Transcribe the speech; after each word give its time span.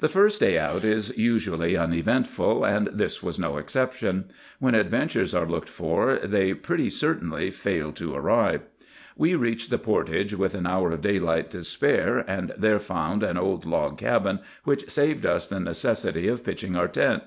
The 0.00 0.08
first 0.10 0.38
day 0.40 0.58
out 0.58 0.84
is 0.84 1.16
usually 1.16 1.78
uneventful, 1.78 2.62
and 2.62 2.88
this 2.88 3.22
was 3.22 3.38
no 3.38 3.56
exception. 3.56 4.26
When 4.58 4.74
adventures 4.74 5.32
are 5.32 5.46
looked 5.46 5.70
for 5.70 6.16
they 6.16 6.52
pretty 6.52 6.90
certainly 6.90 7.50
fail 7.50 7.90
to 7.92 8.14
arrive. 8.14 8.60
We 9.16 9.34
reached 9.34 9.70
the 9.70 9.78
portage 9.78 10.34
with 10.34 10.54
an 10.54 10.66
hour 10.66 10.90
of 10.92 11.00
daylight 11.00 11.50
to 11.52 11.64
spare, 11.64 12.18
and 12.28 12.52
there 12.58 12.78
found 12.80 13.22
an 13.22 13.38
old 13.38 13.64
log 13.64 13.96
cabin, 13.96 14.40
which 14.64 14.90
saved 14.90 15.24
us 15.24 15.46
the 15.48 15.58
necessity 15.60 16.28
of 16.28 16.44
pitching 16.44 16.76
our 16.76 16.88
tent. 16.88 17.22